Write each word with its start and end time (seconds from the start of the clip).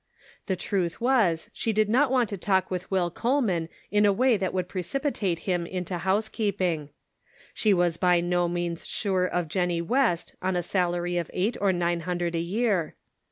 The 0.47 0.55
truth 0.55 0.99
was 0.99 1.51
she 1.53 1.71
did 1.71 1.87
not 1.87 2.09
want 2.09 2.27
to 2.29 2.35
talk 2.39 2.71
with 2.71 2.89
Will 2.89 3.11
Coleman 3.11 3.69
in 3.91 4.03
a 4.03 4.11
way 4.11 4.35
that 4.35 4.51
would 4.51 4.67
precipitate 4.67 5.37
him 5.45 5.67
into 5.67 5.99
housekeeping; 5.99 6.89
she 7.53 7.71
was 7.71 7.97
by 7.97 8.19
no 8.19 8.47
means 8.47 8.87
sure 8.87 9.27
of 9.27 9.47
Jennie 9.47 9.79
West 9.79 10.33
on 10.41 10.55
a 10.55 10.63
salary 10.63 11.17
of 11.17 11.29
eight 11.35 11.55
or 11.61 11.71
nine 11.71 11.99
hundred 11.99 12.33
a 12.33 12.39
year. 12.39 12.95